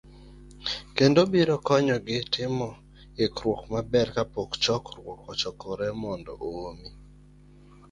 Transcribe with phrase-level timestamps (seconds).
[0.95, 2.69] kendo, biro konyogi timo
[3.25, 6.31] ikruok maber kapok chokruok ochakore, mondo
[6.65, 6.89] omi